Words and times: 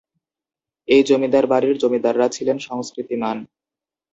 এই 0.87 1.01
জমিদার 1.03 1.45
বাড়ির 1.47 1.75
জমিদাররা 1.77 2.27
ছিলেন 2.29 2.57
সংস্কৃতিমান। 2.59 3.37